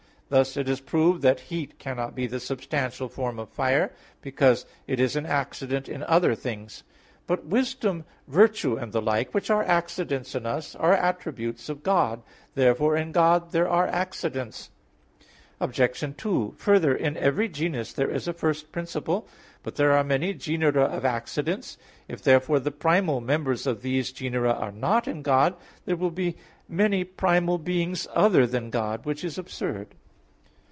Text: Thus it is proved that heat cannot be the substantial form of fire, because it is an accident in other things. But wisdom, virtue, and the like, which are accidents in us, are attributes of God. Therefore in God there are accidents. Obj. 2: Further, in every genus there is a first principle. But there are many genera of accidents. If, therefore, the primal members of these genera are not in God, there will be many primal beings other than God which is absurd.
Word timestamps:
Thus 0.31 0.55
it 0.55 0.69
is 0.69 0.79
proved 0.79 1.23
that 1.23 1.41
heat 1.51 1.77
cannot 1.77 2.15
be 2.15 2.25
the 2.25 2.39
substantial 2.39 3.09
form 3.09 3.37
of 3.37 3.49
fire, 3.49 3.91
because 4.21 4.65
it 4.87 4.97
is 4.97 5.17
an 5.17 5.25
accident 5.25 5.89
in 5.89 6.03
other 6.03 6.35
things. 6.35 6.83
But 7.27 7.47
wisdom, 7.47 8.05
virtue, 8.29 8.77
and 8.77 8.93
the 8.93 9.01
like, 9.01 9.33
which 9.33 9.49
are 9.49 9.61
accidents 9.61 10.33
in 10.33 10.45
us, 10.45 10.73
are 10.73 10.93
attributes 10.93 11.67
of 11.67 11.83
God. 11.83 12.23
Therefore 12.55 12.95
in 12.95 13.11
God 13.11 13.51
there 13.51 13.67
are 13.67 13.87
accidents. 13.87 14.69
Obj. 15.59 15.91
2: 16.17 16.53
Further, 16.55 16.95
in 16.95 17.17
every 17.17 17.49
genus 17.49 17.91
there 17.91 18.09
is 18.09 18.25
a 18.25 18.31
first 18.31 18.71
principle. 18.71 19.27
But 19.63 19.75
there 19.75 19.91
are 19.91 20.01
many 20.01 20.33
genera 20.33 20.85
of 20.85 21.03
accidents. 21.03 21.77
If, 22.07 22.21
therefore, 22.21 22.61
the 22.61 22.71
primal 22.71 23.19
members 23.19 23.67
of 23.67 23.81
these 23.81 24.13
genera 24.13 24.53
are 24.53 24.71
not 24.71 25.09
in 25.09 25.23
God, 25.23 25.57
there 25.83 25.97
will 25.97 26.09
be 26.09 26.37
many 26.69 27.03
primal 27.03 27.57
beings 27.57 28.07
other 28.13 28.47
than 28.47 28.69
God 28.69 29.03
which 29.03 29.25
is 29.25 29.37
absurd. 29.37 29.93